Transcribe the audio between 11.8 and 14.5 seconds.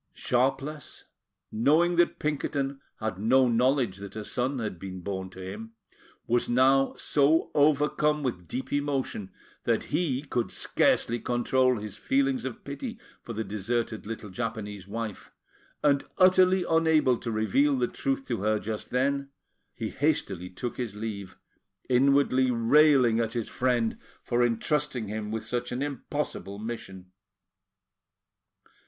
feelings of pity for the deserted little